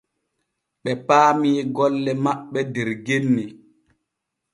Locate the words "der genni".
2.73-3.43